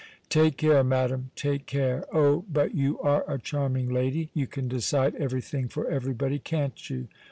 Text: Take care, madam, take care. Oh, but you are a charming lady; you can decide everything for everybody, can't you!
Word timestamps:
Take 0.29 0.57
care, 0.57 0.83
madam, 0.83 1.29
take 1.35 1.67
care. 1.67 2.05
Oh, 2.11 2.43
but 2.51 2.73
you 2.73 2.99
are 3.01 3.23
a 3.31 3.37
charming 3.37 3.87
lady; 3.93 4.31
you 4.33 4.47
can 4.47 4.67
decide 4.67 5.13
everything 5.17 5.67
for 5.67 5.87
everybody, 5.87 6.39
can't 6.39 6.89
you! 6.89 7.07